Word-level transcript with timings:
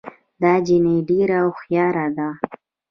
دا 0.41 0.53
جینۍ 0.65 0.97
ډېره 1.09 1.37
هوښیاره 1.45 2.07
ده 2.17 2.29